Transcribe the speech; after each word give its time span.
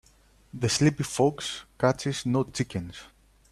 The 0.51 0.67
sleepy 0.67 1.03
fox 1.03 1.61
catches 1.77 2.25
no 2.25 2.43
chickens. 2.45 3.01